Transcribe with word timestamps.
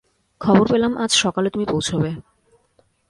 খবর 0.41 0.65
পেলাম, 0.71 0.91
আজ 0.97 1.11
সকালে 1.15 1.49
তুমি 1.49 1.65
পৌছবে। 1.65 2.09